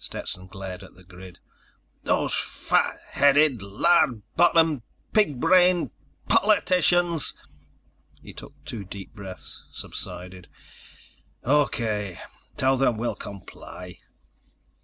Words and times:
Stetson 0.00 0.48
glared 0.48 0.82
at 0.82 0.94
the 0.94 1.04
grid. 1.04 1.38
"Those 2.02 2.34
fat 2.34 2.98
headed, 3.08 3.62
lard 3.62 4.20
bottomed, 4.34 4.82
pig 5.12 5.38
brained... 5.38 5.92
POLITICIANS!" 6.28 7.32
He 8.20 8.32
took 8.32 8.54
two 8.64 8.84
deep 8.84 9.14
breaths, 9.14 9.62
subsided. 9.72 10.48
"O.K. 11.44 12.18
Tell 12.56 12.76
them 12.76 12.96
we'll 12.96 13.14
comply." 13.14 14.00